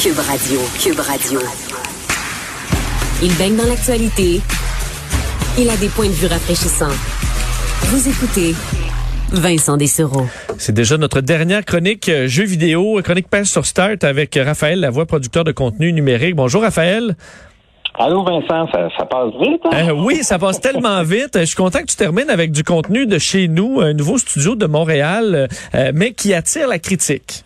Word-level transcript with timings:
Cube 0.00 0.20
Radio. 0.20 0.60
Cube 0.80 1.00
Radio. 1.00 1.40
Il 3.20 3.36
baigne 3.36 3.56
dans 3.56 3.66
l'actualité. 3.66 4.40
Il 5.58 5.68
a 5.68 5.76
des 5.76 5.88
points 5.88 6.06
de 6.06 6.12
vue 6.12 6.28
rafraîchissants. 6.28 6.94
Vous 7.86 8.08
écoutez 8.08 8.54
Vincent 9.32 9.76
Dessereau. 9.76 10.26
C'est 10.56 10.72
déjà 10.72 10.98
notre 10.98 11.20
dernière 11.20 11.64
chronique 11.64 12.08
euh, 12.08 12.28
jeux 12.28 12.44
vidéo, 12.44 13.00
chronique 13.02 13.28
page 13.28 13.46
sur 13.46 13.66
Start 13.66 14.04
avec 14.04 14.38
Raphaël 14.40 14.78
Lavoie, 14.78 15.04
producteur 15.04 15.42
de 15.42 15.50
contenu 15.50 15.92
numérique. 15.92 16.36
Bonjour 16.36 16.62
Raphaël. 16.62 17.16
Allô 17.98 18.22
Vincent, 18.22 18.68
ça, 18.70 19.04
passe 19.04 19.32
vite. 19.42 19.62
Hein? 19.64 19.88
Euh, 19.88 19.92
oui, 19.92 20.22
ça 20.22 20.38
passe 20.38 20.60
tellement 20.60 21.02
vite. 21.02 21.40
Je 21.40 21.44
suis 21.44 21.56
content 21.56 21.80
que 21.80 21.86
tu 21.86 21.96
termines 21.96 22.30
avec 22.30 22.52
du 22.52 22.62
contenu 22.62 23.06
de 23.06 23.18
chez 23.18 23.48
nous, 23.48 23.80
un 23.80 23.94
nouveau 23.94 24.16
studio 24.16 24.54
de 24.54 24.66
Montréal, 24.66 25.48
euh, 25.74 25.90
mais 25.92 26.12
qui 26.12 26.34
attire 26.34 26.68
la 26.68 26.78
critique. 26.78 27.42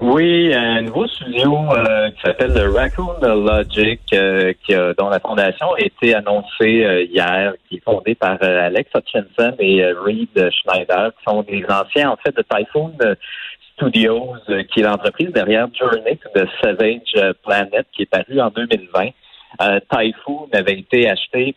Oui, 0.00 0.54
un 0.54 0.82
nouveau 0.82 1.08
studio 1.08 1.56
euh, 1.72 2.10
qui 2.10 2.20
s'appelle 2.22 2.52
le 2.54 2.70
Raccoon 2.70 3.18
Logic, 3.20 4.00
qui 4.06 4.74
dont 4.96 5.08
la 5.08 5.18
fondation 5.18 5.72
a 5.74 5.80
été 5.80 6.14
annoncée 6.14 7.08
hier, 7.10 7.54
qui 7.68 7.76
est 7.76 7.84
fondée 7.84 8.14
par 8.14 8.40
Alex 8.40 8.90
Hutchinson 8.94 9.56
et 9.58 9.84
Reed 9.84 10.50
Schneider, 10.52 11.10
qui 11.18 11.24
sont 11.26 11.42
des 11.42 11.64
anciens 11.68 12.10
en 12.10 12.16
fait 12.16 12.36
de 12.36 12.42
Typhoon 12.42 12.92
Studios, 13.74 14.34
qui 14.72 14.80
est 14.80 14.84
l'entreprise 14.84 15.32
derrière 15.32 15.66
Journey 15.74 16.18
the 16.34 16.46
Savage 16.62 17.34
Planet, 17.44 17.86
qui 17.92 18.02
est 18.02 18.10
paru 18.10 18.40
en 18.40 18.50
2020. 18.50 19.10
Euh, 19.60 19.80
Typhoon 19.90 20.48
avait 20.52 20.78
été 20.78 21.08
acheté 21.08 21.54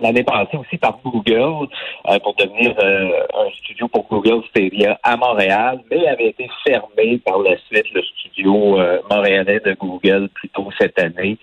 l'année 0.00 0.22
passée 0.22 0.56
aussi 0.56 0.76
par 0.78 0.98
Google 1.04 1.68
euh, 2.08 2.18
pour 2.20 2.34
devenir 2.34 2.74
euh, 2.78 3.26
un 3.34 3.50
studio 3.58 3.88
pour 3.88 4.06
Google 4.08 4.42
Stadia 4.50 4.98
à 5.02 5.16
Montréal, 5.16 5.80
mais 5.90 6.06
avait 6.06 6.28
été 6.28 6.48
fermé 6.66 7.18
par 7.18 7.38
la 7.38 7.56
suite 7.56 7.92
le 7.92 8.02
studio 8.02 8.78
montréalais 9.10 9.60
de 9.60 9.74
Google 9.74 10.28
plus 10.34 10.48
tôt 10.50 10.68
cette 10.78 10.98
année. 10.98 11.36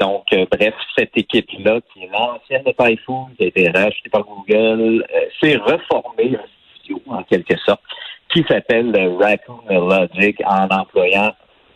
donc, 0.00 0.24
bref, 0.50 0.74
cette 0.96 1.16
équipe-là, 1.16 1.80
qui 1.92 2.04
est 2.04 2.10
l'ancienne 2.12 2.64
de 2.64 2.72
Typhoon, 2.72 3.26
qui 3.36 3.44
a 3.44 3.46
été 3.46 3.70
rachetée 3.70 4.10
par 4.10 4.24
Google, 4.24 5.04
s'est 5.40 5.56
reformée 5.56 6.36
un 6.36 6.46
studio 6.80 7.00
en 7.08 7.22
quelque 7.22 7.56
sorte 7.58 7.80
qui 8.32 8.44
s'appelle 8.48 8.92
Raccoon 9.20 9.62
Logic 9.68 10.40
en 10.44 10.68
employant 10.68 11.32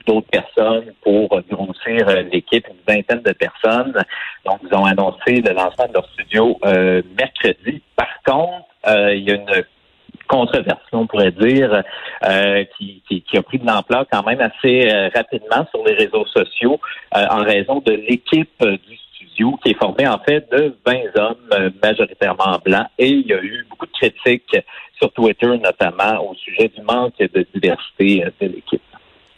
d'autres 0.06 0.28
personnes 0.28 0.92
pour 1.02 1.28
grossir 1.50 2.08
euh, 2.08 2.22
l'équipe, 2.32 2.66
une 2.68 2.94
vingtaine 2.94 3.22
de 3.22 3.32
personnes. 3.32 3.94
Donc, 4.44 4.60
ils 4.62 4.74
ont 4.74 4.84
annoncé 4.84 5.40
le 5.40 5.52
lancement 5.52 5.86
de 5.88 5.94
leur 5.94 6.06
studio 6.10 6.58
euh, 6.64 7.02
mercredi. 7.18 7.82
Par 7.96 8.22
contre, 8.24 8.66
euh, 8.86 9.14
il 9.14 9.24
y 9.24 9.30
a 9.30 9.34
une 9.34 9.64
controverse, 10.28 10.80
on 10.92 11.06
pourrait 11.06 11.32
dire, 11.32 11.82
qui, 12.78 13.02
qui, 13.06 13.36
a 13.36 13.42
pris 13.42 13.58
de 13.58 13.66
l'ampleur 13.66 14.06
quand 14.10 14.22
même 14.24 14.40
assez 14.40 14.88
rapidement 15.14 15.66
sur 15.70 15.84
les 15.84 15.92
réseaux 15.94 16.24
sociaux 16.26 16.80
en 17.12 17.42
raison 17.42 17.82
de 17.84 17.92
l'équipe 17.92 18.64
du 18.64 18.96
studio 18.96 19.58
qui 19.62 19.72
est 19.72 19.78
formée 19.78 20.06
en 20.06 20.18
fait 20.20 20.50
de 20.50 20.74
20 20.86 21.18
hommes 21.18 21.72
majoritairement 21.82 22.58
blancs 22.64 22.86
et 22.98 23.08
il 23.08 23.26
y 23.26 23.34
a 23.34 23.42
eu 23.42 23.66
beaucoup 23.68 23.86
de 23.86 23.92
critiques 23.92 24.56
sur 24.96 25.12
Twitter 25.12 25.58
notamment 25.58 26.30
au 26.30 26.34
sujet 26.34 26.68
du 26.68 26.80
manque 26.82 27.18
de 27.18 27.46
diversité 27.52 28.24
de 28.40 28.46
l'équipe. 28.46 28.82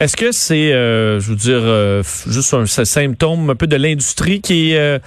Est-ce 0.00 0.16
que 0.16 0.32
c'est, 0.32 0.72
euh, 0.72 1.20
je 1.20 1.30
veux 1.30 1.36
dire, 1.36 1.60
euh, 1.62 2.02
juste 2.26 2.52
un, 2.52 2.66
symptôme 2.66 3.50
un 3.50 3.54
peu 3.54 3.68
de 3.68 3.76
l'industrie 3.76 4.40
qui, 4.40 4.76
euh, 4.76 4.98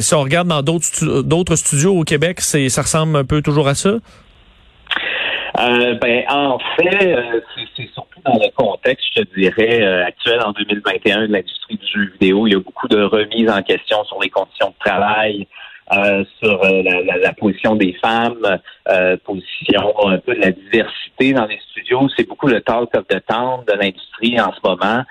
si 0.00 0.14
on 0.14 0.22
regarde 0.22 0.48
dans 0.48 0.62
d'autres 0.62 1.22
d'autres 1.22 1.54
studios 1.54 1.96
au 1.96 2.02
Québec, 2.02 2.40
c'est 2.40 2.68
ça 2.68 2.82
ressemble 2.82 3.16
un 3.16 3.24
peu 3.24 3.42
toujours 3.42 3.68
à 3.68 3.74
ça? 3.74 3.94
ben, 5.54 6.22
en 6.28 6.58
fait, 6.76 7.16
c'est 7.76 7.88
surtout 7.92 8.20
dans 8.24 8.34
le 8.34 8.50
contexte, 8.54 9.06
je 9.16 9.22
te 9.22 9.40
dirais, 9.40 9.82
actuel 10.04 10.40
en 10.44 10.52
2021 10.52 11.26
de 11.26 11.32
l'industrie 11.32 11.76
du 11.76 11.86
jeu 11.86 12.12
vidéo. 12.12 12.46
Il 12.46 12.52
y 12.52 12.56
a 12.56 12.60
beaucoup 12.60 12.86
de 12.86 13.02
remises 13.02 13.50
en 13.50 13.62
question 13.62 14.04
sur 14.04 14.20
les 14.20 14.30
conditions 14.30 14.68
de 14.68 14.84
travail, 14.84 15.48
euh, 15.90 16.24
sur 16.38 16.62
euh, 16.64 16.82
la, 16.82 17.32
position 17.32 17.74
des 17.74 17.94
femmes, 17.94 18.58
euh, 18.88 19.16
position 19.24 20.06
un 20.06 20.18
peu 20.18 20.34
de 20.34 20.40
la 20.40 20.50
diversité 20.50 21.32
dans 21.32 21.46
les 21.46 21.58
studios. 21.70 22.08
C'est 22.14 22.28
beaucoup 22.28 22.46
le 22.46 22.60
talk 22.60 22.94
of 22.94 23.06
the 23.08 23.24
town 23.26 23.64
de 23.66 23.72
l'industrie 23.72 24.38
en 24.38 24.52
ce 24.52 24.60
moment. 24.62 25.02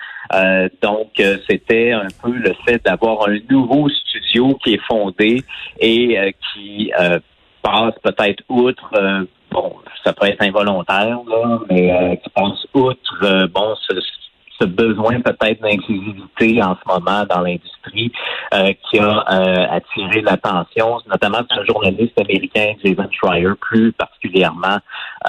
donc, 0.82 1.22
c'était 1.50 1.94
un 1.94 2.08
peu 2.22 2.32
le 2.32 2.54
fait 2.66 2.84
d'avoir 2.86 3.28
un 3.28 3.38
nouveau 3.50 3.90
studio 3.90 4.54
qui 4.64 4.76
est 4.76 4.86
fondé 4.88 5.44
et 5.80 6.36
qui 6.54 6.92
passe 7.64 7.96
peut-être 8.04 8.44
outre 8.48 8.92
bon, 9.50 9.76
ça 10.04 10.14
peut 10.14 10.28
être 10.28 10.44
involontaire, 10.44 11.20
là, 11.28 11.60
mais 11.70 12.20
qui 12.24 12.30
passe 12.30 12.68
outre 12.74 13.48
bon 13.48 13.76
ce, 13.88 13.94
ce 14.60 14.66
besoin 14.66 15.22
peut-être 15.22 15.62
d'inclusivité 15.62 16.62
en 16.62 16.76
ce 16.76 16.88
moment 16.88 17.26
dans 17.30 17.42
l'industrie 17.42 18.12
euh, 18.54 18.74
qui 18.90 19.00
a 19.00 19.24
euh, 19.32 19.66
attiré 19.70 20.22
l'attention, 20.22 21.00
notamment 21.10 21.40
un 21.50 21.66
journaliste 21.66 22.20
américain, 22.20 22.74
Jason 22.84 23.10
Schreier, 23.12 23.54
plus 23.60 23.92
particulièrement 23.94 24.78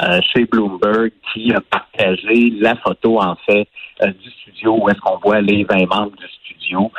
euh, 0.03 0.21
chez 0.33 0.44
Bloomberg, 0.44 1.12
qui 1.33 1.53
a 1.53 1.61
partagé 1.61 2.53
la 2.61 2.77
photo 2.77 3.21
en 3.21 3.37
fait 3.47 3.67
du 4.00 4.31
studio 4.31 4.78
où 4.81 4.88
est-ce 4.88 5.00
qu'on 5.00 5.19
voit 5.19 5.41
les 5.41 5.65
20 5.65 5.87
membres 5.87 6.17
du 6.17 6.27
studio. 6.28 6.93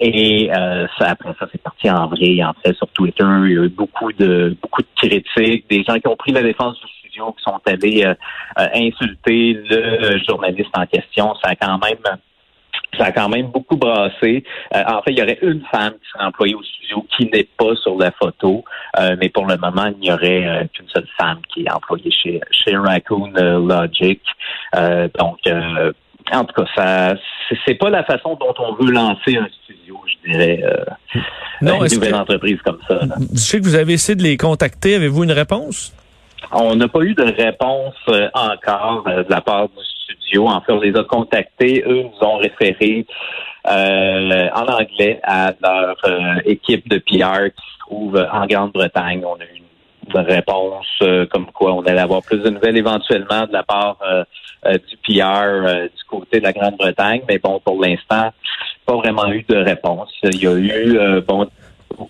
et 0.00 0.50
ça, 0.98 1.10
après 1.10 1.32
ça, 1.38 1.46
c'est 1.52 1.62
parti 1.62 1.88
en 1.88 2.08
vrai, 2.08 2.42
en 2.42 2.52
fait, 2.64 2.74
sur 2.74 2.88
Twitter. 2.88 3.24
Il 3.44 3.52
y 3.52 3.58
a 3.58 3.62
eu 3.62 3.68
beaucoup 3.68 4.12
de 4.12 4.56
beaucoup 4.60 4.82
de 4.82 4.88
critiques, 4.96 5.70
des 5.70 5.84
gens 5.84 5.94
qui 6.00 6.08
ont 6.08 6.16
pris 6.16 6.32
la 6.32 6.42
défense 6.42 6.76
du 6.80 6.91
qui 7.30 7.44
sont 7.44 7.60
allés 7.66 8.04
euh, 8.04 8.14
euh, 8.58 8.66
insulter 8.74 9.54
le 9.68 10.18
journaliste 10.26 10.70
en 10.74 10.86
question. 10.86 11.34
Ça 11.42 11.50
a 11.50 11.54
quand 11.54 11.78
même 11.78 12.18
ça 12.98 13.06
a 13.06 13.12
quand 13.12 13.28
même 13.30 13.46
beaucoup 13.46 13.76
brassé. 13.76 14.44
Euh, 14.74 14.82
en 14.86 15.00
fait, 15.02 15.12
il 15.12 15.18
y 15.18 15.22
aurait 15.22 15.38
une 15.40 15.62
femme 15.70 15.92
qui 15.92 16.10
serait 16.12 16.24
employée 16.24 16.54
au 16.54 16.62
studio 16.62 17.06
qui 17.16 17.24
n'est 17.32 17.48
pas 17.56 17.74
sur 17.76 17.96
la 17.96 18.10
photo, 18.10 18.64
mais 19.18 19.30
pour 19.30 19.46
le 19.46 19.56
moment, 19.56 19.86
il 19.86 19.98
n'y 19.98 20.12
aurait 20.12 20.68
qu'une 20.74 20.88
seule 20.88 21.08
femme 21.18 21.40
qui 21.48 21.62
est 21.62 21.72
employée 21.72 22.10
chez, 22.10 22.40
chez 22.50 22.76
Raccoon 22.76 23.32
Logic. 23.32 24.20
donc, 25.18 25.38
en 26.32 26.44
tout 26.44 26.54
cas, 26.54 26.66
ça, 26.76 27.14
c'est 27.66 27.76
pas 27.76 27.88
la 27.88 28.04
façon 28.04 28.36
dont 28.38 28.54
on 28.58 28.74
veut 28.74 28.92
lancer 28.92 29.38
un 29.38 29.48
studio, 29.62 29.98
je 30.06 30.30
dirais, 30.30 30.62
non, 31.62 31.84
une 31.84 31.94
nouvelle 31.94 32.14
entreprise 32.14 32.58
comme 32.64 32.80
ça. 32.88 33.00
Je 33.32 33.38
sais 33.38 33.58
que 33.58 33.64
vous 33.64 33.76
avez 33.76 33.94
essayé 33.94 34.16
de 34.16 34.22
les 34.22 34.36
contacter. 34.36 34.96
Avez-vous 34.96 35.24
une 35.24 35.32
réponse? 35.32 35.94
On 36.50 36.74
n'a 36.76 36.88
pas 36.88 37.00
eu 37.00 37.14
de 37.14 37.22
réponse 37.22 37.94
euh, 38.08 38.28
encore 38.34 39.04
euh, 39.06 39.22
de 39.22 39.30
la 39.30 39.40
part 39.40 39.68
du 39.68 39.84
studio. 39.84 40.48
En 40.48 40.60
fait, 40.60 40.72
on 40.72 40.80
les 40.80 40.96
a 40.96 41.04
contactés. 41.04 41.84
Eux 41.86 42.02
nous 42.02 42.26
ont 42.26 42.38
référé 42.38 43.06
euh, 43.66 44.48
en 44.54 44.66
anglais 44.66 45.20
à 45.22 45.52
leur 45.62 45.96
équipe 46.44 46.88
de 46.88 46.98
PR 46.98 47.50
qui 47.54 47.62
se 47.72 47.78
trouve 47.80 48.26
en 48.32 48.46
Grande-Bretagne. 48.46 49.22
On 49.24 49.36
a 49.36 49.44
eu 49.44 49.62
une 50.14 50.20
réponse 50.20 50.86
comme 51.30 51.46
quoi 51.52 51.74
on 51.74 51.82
allait 51.82 52.00
avoir 52.00 52.22
plus 52.22 52.38
de 52.38 52.50
nouvelles 52.50 52.76
éventuellement 52.76 53.46
de 53.46 53.52
la 53.52 53.62
part 53.62 53.98
du 54.64 54.96
PR 55.06 55.86
du 55.94 56.04
côté 56.08 56.40
de 56.40 56.44
la 56.44 56.52
Grande-Bretagne. 56.52 57.22
Mais 57.28 57.38
bon, 57.38 57.60
pour 57.60 57.80
l'instant, 57.80 58.30
pas 58.84 58.96
vraiment 58.96 59.30
eu 59.30 59.44
de 59.48 59.56
réponse. 59.56 60.12
Il 60.24 60.42
y 60.42 60.46
a 60.48 60.58
eu 60.58 61.20
bon 61.20 61.48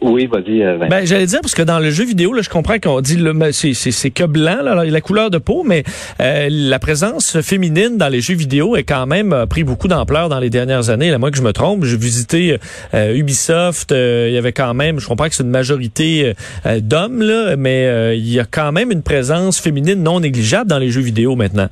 oui, 0.01 0.27
vas-y. 0.27 0.63
Euh, 0.63 0.79
ben, 0.79 1.05
j'allais 1.05 1.27
dire 1.27 1.41
parce 1.41 1.55
que 1.55 1.63
dans 1.63 1.79
le 1.79 1.91
jeu 1.91 2.05
vidéo, 2.05 2.33
là, 2.33 2.43
je 2.43 2.49
comprends 2.49 2.79
qu'on 2.79 3.01
dit 3.01 3.19
c'est 3.53 4.11
que 4.11 4.25
blanc, 4.25 4.63
là, 4.63 4.85
la 4.85 5.01
couleur 5.01 5.31
de 5.31 5.39
peau, 5.39 5.63
mais 5.65 5.85
euh, 6.21 6.49
la 6.51 6.79
présence 6.79 7.41
féminine 7.41 7.97
dans 7.97 8.09
les 8.09 8.21
jeux 8.21 8.35
vidéo 8.35 8.77
est 8.77 8.83
quand 8.83 9.07
même 9.07 9.33
euh, 9.33 9.47
pris 9.47 9.65
beaucoup 9.65 9.89
d'ampleur 9.89 10.29
dans 10.29 10.39
les 10.39 10.51
dernières 10.51 10.91
années. 10.91 11.11
Là, 11.11 11.19
moi 11.19 11.31
que 11.31 11.37
je 11.37 11.43
me 11.43 11.53
trompe, 11.53 11.85
j'ai 11.85 11.97
visité 11.97 12.57
Ubisoft, 12.93 13.93
il 13.93 14.33
y 14.33 14.39
avait 14.39 14.53
quand 14.53 14.75
même, 14.75 14.99
je 14.99 15.07
comprends 15.07 15.29
que 15.29 15.35
c'est 15.35 15.43
une 15.43 15.51
majorité 15.51 16.35
d'hommes 16.81 17.23
là, 17.23 17.57
mais 17.57 18.17
il 18.17 18.29
y 18.29 18.41
a 18.41 18.45
quand 18.45 18.73
même 18.73 18.91
une 18.91 19.03
présence 19.03 19.61
féminine 19.61 20.03
non 20.03 20.21
négligeable 20.21 20.69
dans 20.69 20.79
les 20.79 20.91
jeux 20.91 21.01
vidéo 21.01 21.37
maintenant. 21.37 21.69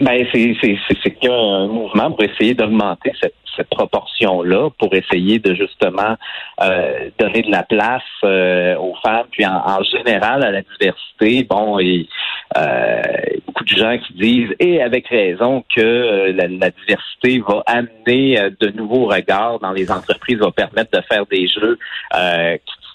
Ben 0.00 0.26
c'est 0.32 1.28
un 1.28 1.66
mouvement 1.68 2.10
pour 2.10 2.24
essayer 2.24 2.54
d'augmenter 2.54 3.12
cette 3.20 3.34
cette 3.56 3.68
proportion-là 3.68 4.70
pour 4.78 4.94
essayer 4.94 5.38
de 5.38 5.54
justement 5.54 6.16
euh, 6.62 7.10
donner 7.18 7.42
de 7.42 7.50
la 7.50 7.62
place 7.62 8.02
euh, 8.24 8.76
aux 8.76 8.94
femmes, 9.02 9.26
puis 9.30 9.46
en, 9.46 9.82
général 9.84 10.44
à 10.44 10.50
la 10.50 10.62
diversité. 10.62 11.44
Bon, 11.44 11.78
et 11.78 12.08
euh, 12.56 13.02
beaucoup 13.46 13.64
de 13.64 13.76
gens 13.76 13.98
qui 13.98 14.14
disent, 14.14 14.54
et 14.58 14.82
avec 14.82 15.08
raison, 15.08 15.64
que 15.74 16.32
la, 16.32 16.70
diversité 16.70 17.42
va 17.46 17.62
amener 17.66 18.50
de 18.60 18.68
nouveaux 18.70 19.06
regards 19.06 19.58
dans 19.60 19.72
les 19.72 19.90
entreprises, 19.90 20.38
va 20.38 20.50
permettre 20.50 20.90
de 20.96 21.02
faire 21.08 21.26
des 21.26 21.46
jeux 21.48 21.78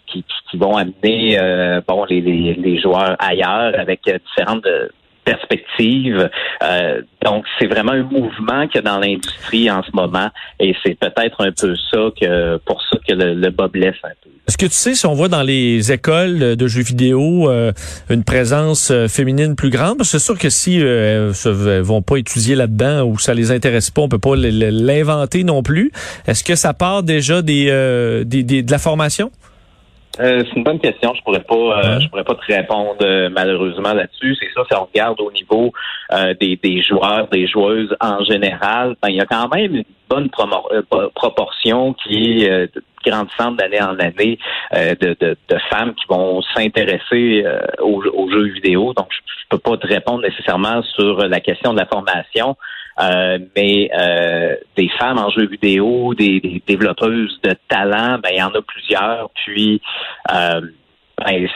qui, 0.08 0.24
qui, 0.50 0.58
vont 0.58 0.78
amener 0.78 1.38
bon 1.88 2.06
les, 2.06 2.22
les, 2.22 2.54
les, 2.54 2.80
joueurs 2.80 3.16
ailleurs 3.20 3.74
avec 3.78 4.02
différentes 4.04 4.66
perspective. 5.32 6.30
Euh, 6.64 7.02
donc, 7.24 7.46
c'est 7.58 7.68
vraiment 7.68 7.94
un 7.94 8.04
mouvement 8.04 8.68
qu'il 8.68 8.76
y 8.76 8.78
a 8.80 8.82
dans 8.82 9.00
l'industrie 9.00 9.70
en 9.70 9.84
ce 9.84 9.92
moment, 9.94 10.30
et 10.60 10.76
c'est 10.84 10.98
peut-être 10.98 11.38
un 11.40 11.52
peu 11.52 11.76
ça 11.92 12.00
que 12.20 12.58
pour 12.66 12.82
ça 12.82 12.98
que 13.08 13.14
le, 13.14 13.34
le 13.34 13.50
bas 13.50 13.68
blesse 13.68 13.96
un 14.04 14.16
peu. 14.24 14.30
Est-ce 14.50 14.58
que 14.58 14.66
tu 14.66 14.74
sais 14.74 14.96
si 14.96 15.06
on 15.06 15.14
voit 15.14 15.28
dans 15.28 15.44
les 15.44 15.92
écoles 15.92 16.56
de 16.56 16.68
jeux 16.68 16.82
vidéo 16.82 17.52
euh, 17.52 17.72
une 18.10 18.24
présence 18.24 18.90
euh, 18.90 19.08
féminine 19.08 19.56
plus 19.56 19.70
grande? 19.70 20.02
C'est 20.04 20.18
sûr 20.18 20.40
que 20.40 20.50
si 20.50 20.82
euh, 20.82 21.32
elles 21.46 21.82
vont 21.82 22.02
pas 22.02 22.18
étudier 22.18 22.56
là-dedans 22.56 23.04
ou 23.04 23.20
ça 23.20 23.36
les 23.36 23.52
intéresse 23.52 23.92
pas, 23.92 24.02
on 24.02 24.10
peut 24.10 24.18
pas 24.18 24.36
l'inventer 24.36 25.44
non 25.44 25.62
plus. 25.62 25.92
Est-ce 26.26 26.44
que 26.44 26.56
ça 26.56 26.74
part 26.74 27.04
déjà 27.04 27.44
des, 27.44 27.66
des, 28.26 28.42
des 28.42 28.64
de 28.64 28.72
la 28.72 28.80
formation? 28.80 29.30
Euh, 30.20 30.44
c'est 30.46 30.56
une 30.58 30.64
bonne 30.64 30.80
question. 30.80 31.14
Je 31.14 31.22
pourrais 31.24 31.44
pas, 31.44 31.56
euh, 31.56 32.00
je 32.00 32.10
pourrais 32.10 32.24
pas 32.24 32.36
te 32.36 32.46
répondre 32.52 32.98
euh, 33.02 33.30
malheureusement 33.32 33.94
là-dessus. 33.94 34.36
C'est 34.40 34.50
ça, 34.54 34.64
si 34.70 34.76
on 34.76 34.86
regarde 34.86 35.22
au 35.22 35.32
niveau 35.32 35.72
des, 36.40 36.60
des, 36.62 36.82
joueurs, 36.82 37.28
des 37.28 37.48
joueuses 37.48 37.96
en 38.02 38.24
général, 38.24 38.96
ben, 39.02 39.10
il 39.10 39.16
y 39.16 39.22
a 39.22 39.26
quand 39.26 39.48
même 39.54 39.76
une 39.76 39.84
bonne 40.10 40.30
proportion 41.14 41.94
qui 41.94 42.44
est 42.44 42.72
grandissante 43.06 43.58
d'année 43.58 43.82
en 43.82 43.98
année 44.00 44.40
de, 44.74 45.16
de, 45.20 45.38
de, 45.48 45.58
femmes 45.70 45.94
qui 45.94 46.06
vont 46.10 46.42
s'intéresser 46.42 47.46
aux, 47.80 48.04
aux, 48.04 48.32
jeux 48.32 48.48
vidéo. 48.54 48.94
Donc, 48.94 49.08
je, 49.12 49.20
je 49.20 49.46
peux 49.50 49.60
pas 49.60 49.78
te 49.78 49.88
répondre 49.88 50.22
nécessairement 50.22 50.82
sur 50.82 51.28
la 51.28 51.40
question 51.40 51.74
de 51.74 51.80
la 51.80 51.86
formation. 51.86 52.58
Euh, 53.02 53.40
mais 53.56 53.90
euh, 53.98 54.56
des 54.76 54.90
femmes 55.00 55.20
en 55.20 55.30
jeux 55.30 55.48
vidéo, 55.48 56.14
des, 56.16 56.62
développeuses 56.68 57.40
de 57.44 57.56
talent, 57.70 58.20
ben 58.22 58.30
il 58.32 58.40
y 58.40 58.44
en 58.44 58.50
a 58.50 58.62
plusieurs. 58.62 59.30
Puis 59.46 59.82
euh, 60.34 60.62
ben, 61.18 61.48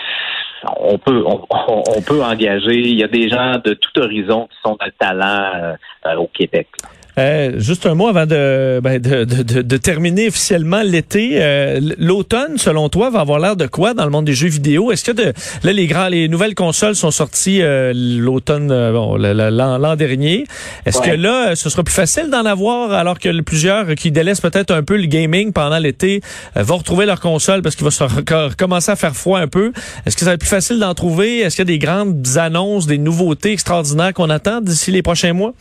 on 0.77 0.97
peut 0.97 1.23
on, 1.25 2.01
peut 2.01 2.23
engager. 2.23 2.79
Il 2.79 2.97
y 2.97 3.03
a 3.03 3.07
des 3.07 3.27
gens 3.27 3.57
de 3.63 3.73
tout 3.73 3.99
horizon 3.99 4.47
qui 4.47 4.57
sont 4.63 4.77
de 4.79 4.89
talent 4.97 5.75
au 6.17 6.27
Québec. 6.27 6.67
Euh, 7.19 7.59
juste 7.59 7.85
un 7.85 7.93
mot 7.93 8.07
avant 8.07 8.25
de, 8.25 8.79
ben 8.81 8.99
de, 8.99 9.23
de, 9.23 9.61
de, 9.61 9.77
terminer 9.77 10.29
officiellement 10.29 10.81
l'été. 10.81 11.33
Euh, 11.33 11.79
L'automne, 11.99 12.57
selon 12.57 12.89
toi, 12.89 13.11
va 13.11 13.19
avoir 13.19 13.39
l'air 13.39 13.55
de 13.55 13.67
quoi 13.67 13.93
dans 13.93 14.05
le 14.05 14.09
monde 14.09 14.25
des 14.25 14.33
jeux 14.33 14.47
vidéo? 14.47 14.91
Est-ce 14.91 15.03
que 15.03 15.11
de, 15.11 15.33
là, 15.63 15.73
les 15.73 15.85
grands, 15.85 16.07
les 16.07 16.27
nouvelles 16.27 16.55
consoles 16.55 16.95
sont 16.95 17.11
sorties 17.11 17.61
euh, 17.61 17.93
l'automne, 17.93 18.71
euh, 18.71 18.91
bon, 18.91 19.17
l'an 19.17 19.95
dernier. 19.95 20.45
Est-ce 20.85 21.01
que 21.01 21.11
là, 21.11 21.55
ce 21.55 21.69
sera 21.69 21.83
plus 21.83 21.93
facile 21.93 22.29
d'en 22.31 22.45
avoir 22.45 22.91
alors 22.91 23.19
que 23.19 23.41
plusieurs 23.41 23.93
qui 23.95 24.11
délaissent 24.11 24.41
peut-être 24.41 24.71
un 24.71 24.81
peu 24.81 24.97
le 24.97 25.05
gaming 25.05 25.51
pendant 25.51 25.77
l'été 25.77 26.21
vont 26.55 26.77
retrouver 26.77 27.05
leur 27.05 27.19
console 27.19 27.61
parce 27.61 27.75
qu'il 27.75 27.85
va 27.85 27.91
se 27.91 28.03
recommencer 28.03 28.91
à 28.91 28.95
faire 28.95 29.15
froid 29.15 29.39
un 29.39 29.47
peu? 29.47 29.71
Est-ce 30.05 30.15
que 30.15 30.21
ça 30.21 30.27
va 30.27 30.33
être 30.33 30.39
plus 30.39 30.49
facile 30.49 30.79
d'en 30.79 30.93
trouver? 30.95 31.39
Est-ce 31.39 31.57
qu'il 31.57 31.69
y 31.69 31.73
a 31.73 31.77
des 31.77 31.79
grandes 31.79 32.25
annonces, 32.37 32.87
des 32.87 32.97
nouveautés 32.97 33.51
extraordinaires 33.51 34.13
qu'on 34.13 34.29
attend 34.29 34.61
d'ici 34.61 34.91
les 34.91 35.03
prochains 35.03 35.33
mois? 35.33 35.53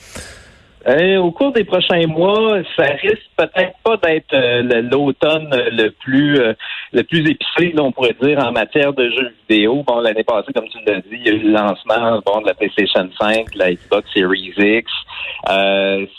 Euh, 0.88 1.18
au 1.18 1.30
cours 1.30 1.52
des 1.52 1.64
prochains 1.64 2.06
mois, 2.06 2.58
ça 2.76 2.84
risque 3.00 3.30
peut-être 3.36 3.74
pas 3.84 3.96
d'être 3.98 4.34
euh, 4.34 4.82
l'automne 4.82 5.48
le 5.52 5.90
plus 5.90 6.40
euh, 6.40 6.54
le 6.92 7.02
plus 7.02 7.20
épicé, 7.20 7.72
on 7.78 7.92
pourrait 7.92 8.16
dire, 8.20 8.38
en 8.44 8.52
matière 8.52 8.92
de 8.92 9.08
jeux 9.10 9.32
vidéo. 9.48 9.84
Bon, 9.86 10.00
l'année 10.00 10.24
passée, 10.24 10.52
comme 10.52 10.68
tu 10.68 10.78
l'as 10.86 11.00
dit, 11.00 11.08
il 11.12 11.26
y 11.26 11.28
a 11.28 11.32
eu 11.32 11.38
le 11.38 11.52
lancement 11.52 12.20
bon, 12.26 12.40
de 12.40 12.46
la 12.46 12.54
PlayStation 12.54 13.08
5, 13.20 13.54
la 13.54 13.72
Xbox 13.72 14.10
Series 14.12 14.52
X. 14.56 14.90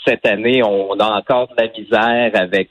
cette 0.07 0.25
année, 0.25 0.63
on 0.63 0.97
a 0.99 1.17
encore 1.17 1.47
de 1.49 1.61
la 1.61 1.69
misère 1.69 2.31
avec 2.33 2.69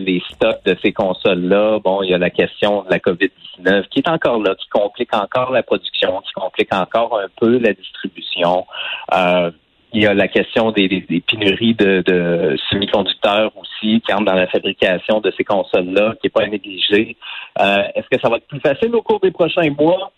les 0.00 0.22
stocks 0.30 0.64
de 0.64 0.76
ces 0.82 0.92
consoles-là. 0.92 1.80
Bon, 1.80 2.02
il 2.02 2.10
y 2.10 2.14
a 2.14 2.18
la 2.18 2.30
question 2.30 2.82
de 2.82 2.90
la 2.90 2.98
COVID-19 2.98 3.88
qui 3.88 4.00
est 4.00 4.08
encore 4.08 4.40
là, 4.40 4.54
qui 4.54 4.68
complique 4.68 5.14
encore 5.14 5.50
la 5.52 5.62
production, 5.62 6.20
qui 6.20 6.32
complique 6.32 6.72
encore 6.74 7.18
un 7.18 7.28
peu 7.40 7.58
la 7.58 7.72
distribution. 7.72 8.66
Euh, 9.14 9.50
il 9.92 10.02
y 10.02 10.06
a 10.06 10.14
la 10.14 10.28
question 10.28 10.70
des, 10.70 10.88
des, 10.88 11.20
pénuries 11.20 11.74
de, 11.74 12.02
de, 12.06 12.56
semi-conducteurs 12.70 13.52
aussi 13.56 14.00
qui 14.00 14.12
entrent 14.12 14.24
dans 14.24 14.34
la 14.34 14.46
fabrication 14.46 15.20
de 15.20 15.32
ces 15.36 15.44
consoles-là, 15.44 16.14
qui 16.14 16.26
n'est 16.26 16.30
pas 16.30 16.44
à 16.44 16.46
négliger. 16.46 17.16
Euh, 17.60 17.82
est-ce 17.94 18.08
que 18.10 18.20
ça 18.20 18.28
va 18.30 18.36
être 18.36 18.46
plus 18.46 18.60
facile 18.60 18.94
au 18.94 19.02
cours 19.02 19.20
des 19.20 19.30
prochains 19.30 19.70
mois? 19.70 20.12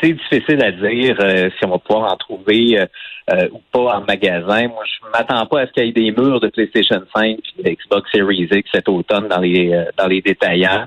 C'est 0.00 0.12
difficile 0.12 0.62
à 0.62 0.72
dire 0.72 1.16
euh, 1.20 1.50
si 1.58 1.66
on 1.66 1.70
va 1.70 1.78
pouvoir 1.78 2.12
en 2.12 2.16
trouver 2.16 2.78
euh, 2.78 3.48
ou 3.52 3.60
pas 3.70 3.98
en 3.98 4.00
magasin. 4.02 4.68
Moi, 4.68 4.84
je 4.84 5.10
m'attends 5.10 5.46
pas 5.46 5.60
à 5.60 5.66
ce 5.66 5.72
qu'il 5.72 5.84
y 5.84 5.88
ait 5.88 5.92
des 5.92 6.10
murs 6.10 6.40
de 6.40 6.48
PlayStation 6.48 7.02
5 7.14 7.38
et 7.64 7.76
Xbox 7.76 8.10
Series 8.10 8.48
X 8.50 8.70
cet 8.74 8.88
automne 8.88 9.28
dans 9.28 9.40
les 9.40 9.84
dans 9.96 10.06
les 10.06 10.20
détaillants 10.20 10.86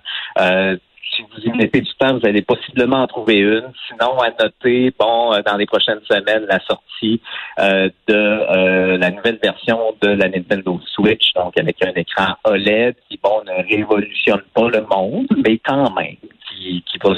si 1.16 1.24
vous 1.24 1.42
y 1.44 1.56
mettez 1.56 1.82
du 1.82 1.92
temps, 1.96 2.18
vous 2.18 2.26
allez 2.26 2.42
possiblement 2.42 3.04
en 3.04 3.08
trouver 3.08 3.38
une. 3.38 3.72
Sinon, 3.88 4.20
à 4.20 4.30
noter, 4.42 4.94
bon, 4.98 5.34
euh, 5.34 5.42
dans 5.46 5.58
les 5.58 5.66
prochaines 5.66 6.02
semaines, 6.08 6.46
la 6.50 6.60
sortie 6.60 7.22
euh, 7.60 7.90
de 8.08 8.16
euh, 8.16 8.98
la 8.98 9.12
nouvelle 9.12 9.40
version 9.42 9.96
de 10.02 10.10
la 10.10 10.30
Nintendo 10.30 10.80
Switch, 10.94 11.34
donc 11.34 11.58
avec 11.58 11.84
un 11.84 11.94
écran 11.96 12.36
OLED 12.44 12.96
qui, 13.10 13.20
bon, 13.22 13.42
ne 13.46 13.68
révolutionne 13.68 14.42
pas 14.54 14.70
le 14.70 14.82
monde, 14.82 15.28
mais 15.44 15.60
quand 15.60 15.94
même, 15.94 16.18
qui, 16.50 16.84
qui 16.84 16.98
va, 17.04 17.16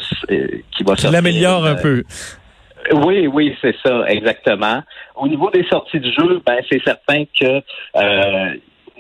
qui 0.71 0.83
va 0.83 0.95
qui 0.95 1.07
l'améliore 1.07 1.65
un 1.65 1.75
peu. 1.75 2.03
Oui, 2.94 3.27
oui, 3.27 3.55
c'est 3.61 3.75
ça, 3.83 4.05
exactement. 4.07 4.81
Au 5.15 5.27
niveau 5.27 5.49
des 5.49 5.65
sorties 5.65 5.99
de 5.99 6.11
jeu, 6.11 6.41
ben 6.45 6.57
c'est 6.71 6.81
certain 6.85 7.25
que 7.25 7.61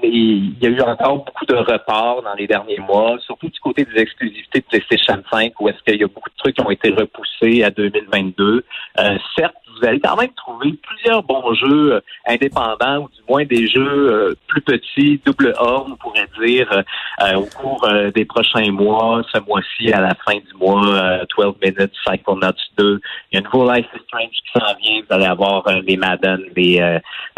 il 0.03 0.55
y 0.61 0.65
a 0.65 0.69
eu 0.69 0.81
encore 0.81 1.25
beaucoup 1.25 1.45
de 1.45 1.55
reports 1.55 2.21
dans 2.21 2.33
les 2.35 2.47
derniers 2.47 2.79
mois, 2.79 3.17
surtout 3.25 3.49
du 3.49 3.59
côté 3.59 3.85
des 3.85 3.99
exclusivités 3.99 4.59
de 4.59 4.65
PlayStation 4.65 5.21
5, 5.31 5.53
où 5.59 5.69
est-ce 5.69 5.81
qu'il 5.83 5.99
y 5.99 6.03
a 6.03 6.07
beaucoup 6.07 6.29
de 6.29 6.35
trucs 6.37 6.55
qui 6.55 6.61
ont 6.61 6.69
été 6.69 6.89
repoussés 6.91 7.63
à 7.63 7.71
2022. 7.71 8.63
Euh, 8.99 9.17
certes, 9.35 9.55
vous 9.79 9.87
allez 9.87 9.99
quand 9.99 10.15
même 10.15 10.33
trouver 10.35 10.73
plusieurs 10.73 11.23
bons 11.23 11.53
jeux 11.53 11.93
euh, 11.93 12.01
indépendants, 12.27 13.03
ou 13.03 13.09
du 13.09 13.21
moins 13.29 13.45
des 13.45 13.67
jeux 13.67 14.11
euh, 14.11 14.35
plus 14.47 14.61
petits, 14.61 15.21
double 15.25 15.53
A, 15.57 15.83
on 15.87 15.95
pourrait 15.95 16.27
dire, 16.45 16.83
au 17.35 17.45
cours 17.45 17.87
des 18.13 18.25
prochains 18.25 18.71
mois, 18.71 19.23
ce 19.33 19.39
mois-ci, 19.41 19.91
à 19.91 20.01
la 20.01 20.15
fin 20.25 20.35
du 20.35 20.53
mois, 20.59 21.21
12 21.37 21.55
Minutes, 21.61 21.93
Psychonauts 22.05 22.51
2. 22.77 22.99
Il 23.31 23.35
y 23.35 23.37
a 23.37 23.39
un 23.39 23.43
nouveau 23.43 23.71
Life 23.71 23.87
is 23.95 23.99
Strange 24.07 24.29
qui 24.29 24.51
s'en 24.53 24.75
vient. 24.79 25.01
Vous 25.07 25.15
allez 25.15 25.25
avoir 25.25 25.63
les 25.85 25.97
Madden, 25.97 26.39
les 26.55 26.79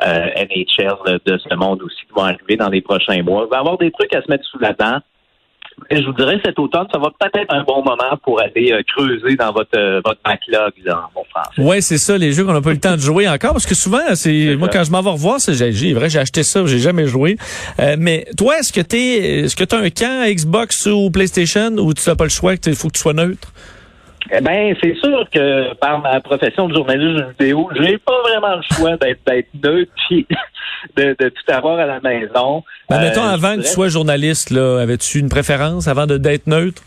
NHL 0.02 1.20
de 1.26 1.38
ce 1.38 1.56
monde 1.56 1.82
aussi 1.84 2.06
qui 2.06 2.14
vont 2.14 2.24
arriver 2.24 2.49
dans 2.58 2.70
les 2.70 2.82
prochains 2.82 3.22
mois. 3.24 3.46
Il 3.48 3.50
va 3.50 3.58
y 3.58 3.60
avoir 3.60 3.78
des 3.78 3.92
trucs 3.92 4.14
à 4.16 4.22
se 4.22 4.30
mettre 4.30 4.46
sous 4.46 4.60
la 4.60 4.74
dent. 4.74 5.00
Et 5.90 6.02
je 6.02 6.06
vous 6.06 6.14
dirais, 6.14 6.40
cet 6.44 6.60
automne, 6.60 6.88
ça 6.92 7.00
va 7.00 7.10
peut-être 7.18 7.38
être 7.38 7.54
un 7.54 7.64
bon 7.64 7.82
moment 7.84 8.18
pour 8.24 8.42
aller 8.42 8.72
euh, 8.72 8.82
creuser 8.86 9.36
dans 9.36 9.52
votre, 9.52 9.78
euh, 9.78 10.02
votre 10.04 10.20
backlog, 10.24 10.74
là, 10.84 11.06
en 11.06 11.20
bon 11.20 11.26
français. 11.30 11.52
Oui, 11.58 11.82
c'est 11.82 11.98
ça, 11.98 12.18
les 12.18 12.34
jeux 12.34 12.44
qu'on 12.44 12.54
n'a 12.54 12.62
pas 12.62 12.72
eu 12.72 12.74
le 12.74 12.80
temps 12.80 12.96
de 12.96 13.02
jouer 13.02 13.30
encore, 13.30 13.54
parce 13.54 13.66
que 13.66 13.76
souvent, 13.76 14.00
c'est 14.14 14.56
moi, 14.58 14.68
quand 14.68 14.84
je 14.84 14.92
m'en 14.92 15.02
vais 15.02 15.12
revoir, 15.12 15.40
c'est 15.40 15.54
j'ai 15.54 15.94
vrai, 15.94 16.10
j'ai 16.10 16.20
acheté 16.20 16.44
ça, 16.44 16.66
j'ai 16.66 16.80
jamais 16.80 17.08
joué. 17.08 17.38
Euh, 17.80 17.96
mais 17.98 18.26
toi, 18.38 18.60
est-ce 18.60 18.74
que 18.74 18.82
t'es 18.82 19.44
est-ce 19.44 19.56
que 19.56 19.64
tu 19.64 19.76
as 19.76 19.80
un 19.80 19.90
camp 19.90 20.26
Xbox 20.28 20.86
ou 20.88 21.10
PlayStation 21.12 21.72
ou 21.78 21.94
tu 21.94 22.08
n'as 22.10 22.16
pas 22.16 22.26
le 22.26 22.30
choix, 22.30 22.54
il 22.54 22.76
faut 22.76 22.90
que 22.90 22.94
tu 22.94 23.02
sois 23.02 23.14
neutre? 23.14 23.54
Eh 24.32 24.42
ben, 24.42 24.76
c'est 24.82 24.96
sûr 24.96 25.26
que 25.32 25.74
par 25.76 26.00
ma 26.00 26.20
profession 26.22 26.68
de 26.68 26.76
journaliste 26.76 27.26
vidéo, 27.40 27.70
j'ai 27.80 27.98
pas 27.98 28.22
vraiment 28.22 28.56
le 28.56 28.76
choix 28.76 28.98
d'être 28.98 29.48
neutre 29.64 29.92
puis 30.10 30.28
de, 30.96 31.16
de, 31.20 31.30
tout 31.30 31.52
avoir 31.52 31.80
à 31.80 31.86
la 31.86 32.00
maison. 32.02 32.64
Ben, 32.90 33.00
mettons, 33.00 33.24
euh, 33.24 33.34
avant 33.34 33.56
que 33.56 33.62
tu 33.62 33.68
sois 33.68 33.90
journaliste, 33.90 34.52
là, 34.52 34.80
avais-tu 34.82 35.20
une 35.20 35.30
préférence 35.30 35.88
avant 35.88 36.06
d'être 36.06 36.48
neutre? 36.48 36.82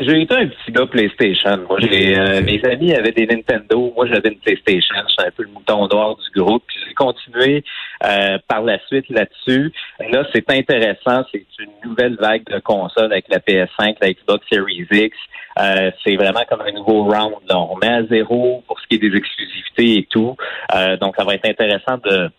J'ai 0.00 0.22
été 0.22 0.34
un 0.34 0.46
petit 0.46 0.72
gars 0.72 0.86
PlayStation. 0.86 1.58
Moi, 1.68 1.78
j'ai 1.80 2.18
euh, 2.18 2.40
mes 2.40 2.58
amis 2.64 2.94
avaient 2.94 3.12
des 3.12 3.26
Nintendo. 3.26 3.92
Moi, 3.94 4.06
j'avais 4.06 4.30
une 4.30 4.38
PlayStation. 4.38 4.94
J'étais 5.08 5.28
un 5.28 5.30
peu 5.30 5.42
le 5.42 5.50
mouton 5.50 5.86
noir 5.88 6.16
du 6.16 6.40
groupe. 6.40 6.62
Puis 6.66 6.78
j'ai 6.86 6.94
continué 6.94 7.62
euh, 8.04 8.38
par 8.48 8.62
la 8.62 8.78
suite 8.86 9.10
là-dessus. 9.10 9.70
Là, 10.10 10.24
c'est 10.32 10.50
intéressant. 10.50 11.22
C'est 11.30 11.44
une 11.58 11.90
nouvelle 11.90 12.16
vague 12.16 12.44
de 12.46 12.60
consoles 12.60 13.12
avec 13.12 13.26
la 13.28 13.40
PS5, 13.40 13.96
la 14.00 14.12
Xbox 14.12 14.46
Series 14.50 14.86
X. 14.90 15.14
Euh, 15.58 15.90
c'est 16.02 16.16
vraiment 16.16 16.44
comme 16.48 16.62
un 16.62 16.72
nouveau 16.72 17.02
round. 17.02 17.34
Là. 17.46 17.58
On 17.58 17.76
met 17.76 17.92
à 17.92 18.02
zéro 18.04 18.64
pour 18.66 18.80
ce 18.80 18.86
qui 18.86 18.94
est 18.94 19.10
des 19.10 19.14
exclusivités 19.14 19.98
et 19.98 20.06
tout. 20.08 20.34
donc, 21.00 21.14
ça 21.16 21.24
va 21.24 21.34
être 21.34 21.46
intéressant 21.46 21.98
de 22.02 22.30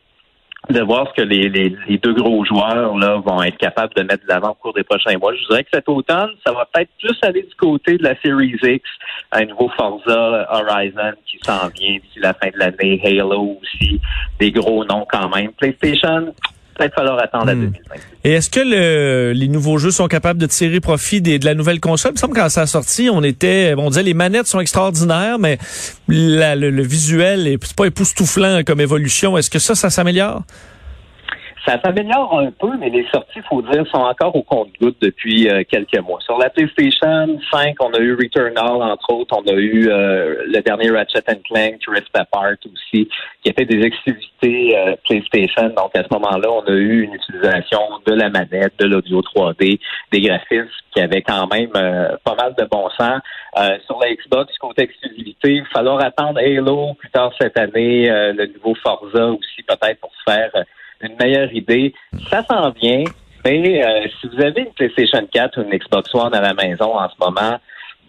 de 0.70 0.80
voir 0.82 1.08
ce 1.10 1.22
que 1.22 1.28
les, 1.28 1.50
les, 1.50 1.76
les, 1.88 1.98
deux 1.98 2.14
gros 2.14 2.46
joueurs 2.46 2.96
là 2.98 3.18
vont 3.18 3.42
être 3.42 3.58
capables 3.58 3.94
de 3.96 4.04
mettre 4.04 4.24
de 4.24 4.30
l'avant 4.30 4.52
au 4.52 4.54
cours 4.54 4.74
des 4.74 4.84
prochains 4.84 5.18
mois. 5.18 5.34
Je 5.36 5.48
dirais 5.48 5.64
que 5.64 5.70
cet 5.74 5.90
automne, 5.90 6.30
ça 6.46 6.54
va 6.54 6.68
peut-être 6.72 6.92
plus 7.00 7.18
aller 7.24 7.44
du 7.44 7.56
côté 7.56 7.98
de 7.98 8.04
la 8.04 8.16
Series 8.22 8.56
X, 8.62 8.90
un 9.32 9.46
nouveau 9.46 9.70
Forza 9.70 10.48
Horizon 10.52 11.14
qui 11.26 11.40
s'en 11.44 11.68
vient 11.70 11.98
d'ici 11.98 12.20
la 12.20 12.34
fin 12.34 12.50
de 12.50 12.58
l'année, 12.58 13.02
Halo 13.04 13.58
aussi, 13.62 14.00
des 14.40 14.52
gros 14.52 14.86
noms 14.86 15.06
quand 15.12 15.36
même. 15.36 15.52
PlayStation, 15.54 16.34
peut-être 16.78 16.96
falloir 16.96 17.20
attendre 17.20 17.50
à 17.50 17.56
2020. 17.56 17.70
Hmm. 17.70 18.00
Et 18.24 18.34
est-ce 18.34 18.50
que 18.50 18.60
le, 18.60 19.34
les 19.34 19.48
nouveaux 19.48 19.78
jeux 19.78 19.92
sont 19.92 20.08
capables 20.08 20.40
de 20.40 20.46
tirer 20.46 20.80
profit 20.80 21.22
des, 21.22 21.40
de 21.40 21.46
la 21.46 21.56
nouvelle 21.56 21.80
console? 21.80 22.12
Il 22.12 22.16
me 22.16 22.20
semble 22.20 22.36
quand 22.36 22.50
ça 22.50 22.62
a 22.62 22.68
sorti, 22.68 23.10
on 23.12 23.24
était, 23.24 23.74
on 23.78 23.90
disait 23.90 24.04
les 24.04 24.14
manettes 24.14 24.48
sont 24.48 24.60
extraordinaires, 24.60 25.40
mais 25.40 25.58
le, 26.08 26.70
le, 26.70 26.84
visuel 26.84 27.48
est 27.48 27.74
pas 27.74 27.86
époustouflant 27.86 28.62
comme 28.66 28.82
évolution. 28.82 29.38
Est-ce 29.38 29.50
que 29.50 29.60
ça, 29.60 29.76
ça 29.76 29.90
s'améliore? 29.90 30.44
Ça 31.66 31.80
s'améliore 31.80 32.40
un 32.40 32.50
peu, 32.50 32.76
mais 32.80 32.90
les 32.90 33.06
sorties, 33.14 33.40
faut 33.48 33.62
dire, 33.62 33.86
sont 33.94 34.02
encore 34.02 34.36
au 34.36 34.42
compte-goutte 34.42 34.98
depuis 35.00 35.48
euh, 35.48 35.64
quelques 35.70 36.00
mois. 36.00 36.20
Sur 36.22 36.40
la 36.40 36.50
PlayStation 36.50 37.40
5, 37.52 37.76
on 37.82 37.94
a 37.94 38.00
eu 38.00 38.16
Returnal, 38.16 38.82
entre 38.82 39.14
autres. 39.14 39.38
On 39.38 39.48
a 39.48 39.54
eu 39.54 39.88
euh, 39.88 40.44
le 40.48 40.60
dernier 40.62 40.90
Ratchet 40.90 41.22
Clank, 41.22 41.80
Rift 41.88 42.10
Apart 42.16 42.56
aussi, 42.66 43.08
qui 43.44 43.50
a 43.52 43.54
fait 43.54 43.66
des 43.66 43.86
exclusivités 43.86 44.76
euh, 44.76 44.96
PlayStation. 45.08 45.70
Donc, 45.70 45.96
à 45.96 46.02
ce 46.02 46.08
moment-là, 46.12 46.50
on 46.52 46.64
a 46.66 46.74
eu 46.74 47.04
une 47.04 47.14
utilisation 47.14 47.82
de 48.08 48.14
la 48.14 48.30
manette, 48.30 48.74
de 48.80 48.88
l'audio 48.88 49.22
3D, 49.22 49.80
des 50.12 50.22
graphismes 50.22 50.68
qui 50.96 51.00
avaient 51.00 51.22
quand 51.22 51.48
même 51.48 51.72
pas 51.72 52.36
mal 52.36 52.56
de 52.58 52.66
bon 52.66 52.90
sens. 53.00 53.22
sur 53.86 54.00
la 54.00 54.14
Xbox, 54.14 54.58
côté 54.58 54.84
exclusivité, 54.84 55.54
il 55.54 55.62
va 55.62 55.70
falloir 55.70 56.04
attendre 56.04 56.40
Halo 56.40 56.96
plus 56.96 57.10
tard 57.12 57.32
cette 57.40 57.58
année, 57.58 58.08
le 58.10 58.48
nouveau 58.48 58.76
Forza 58.76 59.28
aussi, 59.28 59.64
peut-être 59.64 60.00
pour 60.02 60.12
se 60.16 60.32
faire 60.32 60.52
une 61.04 61.16
meilleure 61.20 61.52
idée. 61.54 61.94
Ça 62.30 62.44
s'en 62.44 62.72
vient, 62.72 63.04
mais 63.44 63.84
euh, 63.84 64.08
si 64.20 64.28
vous 64.28 64.42
avez 64.42 64.62
une 64.62 64.74
PlayStation 64.74 65.28
4 65.32 65.60
ou 65.60 65.64
une 65.64 65.78
Xbox 65.78 66.14
One 66.14 66.34
à 66.34 66.42
la 66.42 66.54
maison 66.54 66.98
en 66.98 67.10
ce 67.10 67.16
moment, 67.20 67.58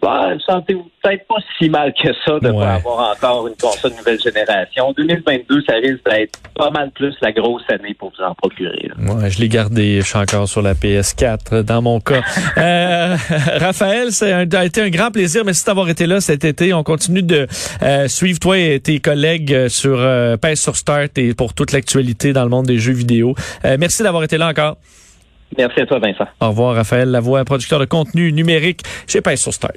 bah, 0.03 0.33
sentez-vous 0.45 0.85
peut-être 1.01 1.25
pas 1.27 1.35
si 1.57 1.69
mal 1.69 1.93
que 1.93 2.09
ça 2.25 2.39
de 2.39 2.51
pas 2.51 2.73
avoir 2.73 3.15
encore 3.15 3.47
une 3.47 3.55
console 3.55 3.93
nouvelle 3.97 4.19
génération. 4.19 4.93
2022, 4.97 5.63
ça 5.67 5.75
risque 5.75 6.03
d'être 6.05 6.39
pas 6.55 6.69
mal 6.71 6.91
plus 6.91 7.15
la 7.21 7.31
grosse 7.31 7.63
année 7.69 7.93
pour 7.93 8.11
vous 8.11 8.23
en 8.23 8.35
procurer. 8.35 8.89
Ouais, 8.99 9.29
je 9.29 9.39
l'ai 9.39 9.47
gardé, 9.47 10.01
je 10.01 10.05
suis 10.05 10.17
encore 10.17 10.47
sur 10.47 10.61
la 10.61 10.73
PS4 10.73 11.63
dans 11.63 11.81
mon 11.81 11.99
cas. 11.99 12.21
euh, 12.57 13.15
Raphaël, 13.59 14.11
ça 14.11 14.39
a 14.39 14.65
été 14.65 14.81
un 14.81 14.89
grand 14.89 15.11
plaisir. 15.11 15.43
Merci 15.45 15.65
d'avoir 15.65 15.89
été 15.89 16.05
là 16.05 16.19
cet 16.19 16.43
été. 16.43 16.73
On 16.73 16.83
continue 16.83 17.23
de 17.23 17.47
euh, 17.81 18.07
suivre 18.07 18.39
toi 18.39 18.57
et 18.57 18.79
tes 18.79 18.99
collègues 18.99 19.69
sur 19.69 19.97
euh, 19.99 20.35
sur 20.55 20.75
Start 20.75 21.17
et 21.17 21.33
pour 21.33 21.53
toute 21.53 21.71
l'actualité 21.71 22.33
dans 22.33 22.43
le 22.43 22.49
monde 22.49 22.65
des 22.65 22.77
jeux 22.77 22.93
vidéo. 22.93 23.35
Euh, 23.65 23.77
merci 23.79 24.03
d'avoir 24.03 24.23
été 24.23 24.37
là 24.37 24.49
encore. 24.49 24.77
Merci 25.57 25.81
à 25.81 25.85
toi, 25.85 25.99
Vincent. 25.99 26.25
Au 26.41 26.49
revoir, 26.49 26.75
Raphaël 26.75 27.09
Lavoie, 27.09 27.43
producteur 27.45 27.79
de 27.79 27.85
contenu 27.85 28.31
numérique 28.31 28.81
chez 29.07 29.21
Pince 29.21 29.41
sur 29.41 29.53
Start. 29.53 29.73